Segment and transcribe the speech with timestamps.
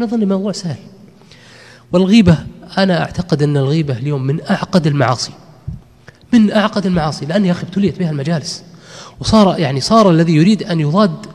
[0.00, 0.78] نظن الموضوع سهل
[1.92, 2.38] والغيبة
[2.78, 5.32] أنا أعتقد أن الغيبة اليوم من أعقد المعاصي.
[6.32, 8.64] من أعقد المعاصي لأن يا أخي ابتليت بها المجالس.
[9.20, 11.26] وصار يعني صار الذي يريد أن يضاد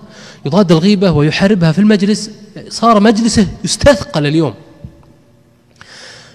[0.46, 2.32] يضاد الغيبة ويحاربها في المجلس
[2.70, 4.54] صار مجلسه يستثقل اليوم.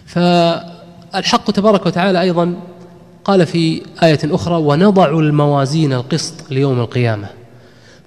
[0.06, 2.54] فالحق تبارك وتعالى أيضا
[3.24, 7.39] قال في آية أخرى ونضع الموازين القسط ليوم القيامة.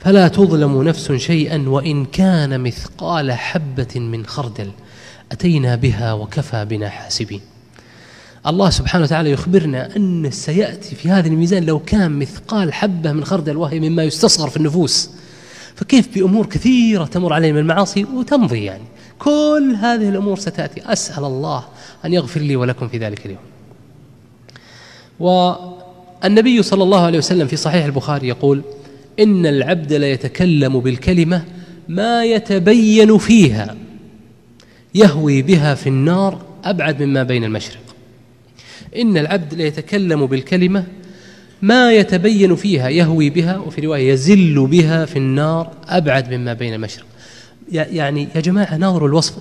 [0.04, 4.72] فلا تظلم نفس شيئا وإن كان مثقال حبة من خردل
[5.32, 7.42] أتينا بها وكفى بنا حاسبين.
[8.48, 13.58] الله سبحانه وتعالى يخبرنا أن سيأتي في هذا الميزان لو كان مثقال حبة من خردل
[13.58, 15.10] وهي مما يستصغر في النفوس.
[15.76, 18.84] فكيف بأمور كثيرة تمر علينا من المعاصي وتمضي يعني.
[19.20, 20.82] كل هذه الأمور ستأتي.
[20.94, 21.64] أسأل الله
[22.06, 23.40] أن يغفر لي ولكم في ذلك اليوم.
[25.20, 28.62] والنبي صلى الله عليه وسلم في صحيح البخاري يقول
[29.20, 31.44] إن العبد ليتكلم بالكلمة
[31.90, 33.76] ما يتبين فيها
[34.96, 37.80] يهوي بها في النار أبعد مما بين المشرق.
[38.96, 40.84] إن العبد ليتكلم بالكلمة
[41.62, 47.06] ما يتبين فيها يهوي بها وفي رواية يزل بها في النار أبعد مما بين المشرق.
[47.72, 49.34] يعني يا جماعة ناظروا الوصف.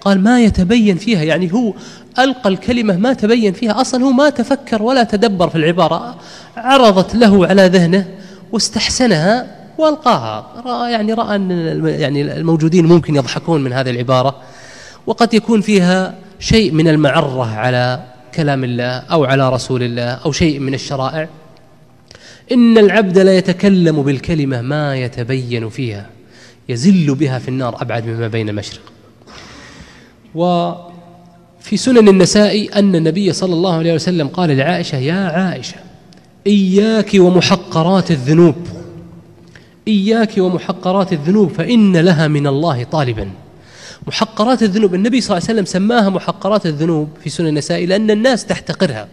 [0.00, 1.74] قال ما يتبين فيها يعني هو
[2.18, 6.16] ألقى الكلمة ما تبين فيها أصلا هو ما تفكر ولا تدبر في العبارة
[6.56, 8.08] عرضت له على ذهنه
[8.52, 9.46] واستحسنها
[9.78, 10.62] والقاها.
[10.66, 11.50] رأى يعني رأى أن
[11.86, 14.36] يعني الموجودين ممكن يضحكون من هذه العبارة.
[15.06, 18.02] وقد يكون فيها شيء من المعرة على
[18.34, 21.28] كلام الله أو على رسول الله أو شيء من الشرائع.
[22.52, 26.06] إن العبد لا يتكلم بالكلمة ما يتبين فيها.
[26.68, 28.80] يزل بها في النار أبعد مما بين المشرق
[30.34, 35.76] وفي سنن النساء أن النبي صلى الله عليه وسلم قال لعائشة يا عائشة
[36.46, 38.54] إياك ومحقرات الذنوب.
[39.88, 43.30] إياك ومحقرات الذنوب فإن لها من الله طالبا.
[44.06, 48.46] محقرات الذنوب النبي صلى الله عليه وسلم سماها محقرات الذنوب في سنن النساء لأن الناس
[48.46, 49.08] تحتقرها.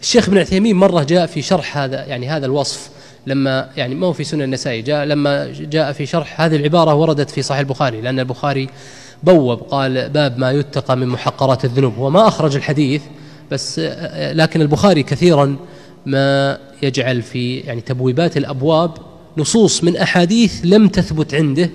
[0.00, 2.88] الشيخ ابن عثيمين مرة جاء في شرح هذا يعني هذا الوصف
[3.26, 7.30] لما يعني ما هو في سنن النساء جاء لما جاء في شرح هذه العبارة وردت
[7.30, 8.68] في صحيح البخاري لأن البخاري
[9.22, 11.94] بوب قال باب ما يتقى من محقرات الذنوب.
[11.98, 13.02] هو ما أخرج الحديث
[13.50, 13.78] بس
[14.32, 15.56] لكن البخاري كثيرا
[16.06, 18.90] ما يجعل في يعني تبويبات الأبواب
[19.36, 21.70] نصوص من أحاديث لم تثبت عنده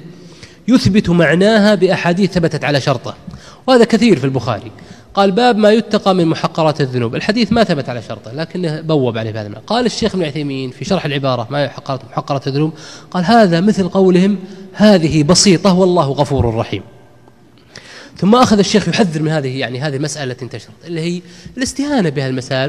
[0.68, 3.16] يثبت معناها بأحاديث ثبتت على شرطه.
[3.68, 4.72] وهذا كثير في البخاري.
[5.14, 7.16] قال باب ما يتقى من محقرات الذنوب.
[7.16, 9.64] الحديث ما ثبت على شرطه لكنه بوب عليه بهذا المعنى.
[9.68, 12.74] قال الشيخ ابن عثيمين في شرح العبارة ما محقرات محقرات الذنوب؟
[13.12, 14.38] قال هذا مثل قولهم
[14.74, 16.84] هذه بسيطة والله غفور رحيم.
[18.18, 21.22] ثم أخذ الشيخ يحذر من هذه يعني هذه المسألة التي انتشرت اللي هي
[21.58, 22.68] الاستهانة بها المسائل